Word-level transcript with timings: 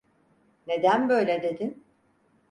Neden 0.67 1.09
böyle 1.09 1.41
dedin? 1.43 1.83